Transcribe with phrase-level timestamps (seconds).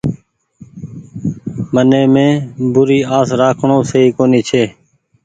[1.73, 2.31] من مين
[2.73, 4.63] بوري آس رآکڻو سئي ڪونيٚ ڇي۔